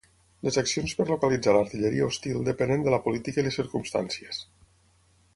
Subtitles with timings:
[0.45, 4.41] Les accions per localitzar l'artilleria hostil depenen de la política i les circumstàncies.